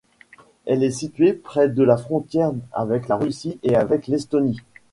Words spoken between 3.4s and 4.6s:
et avec l'Estonie.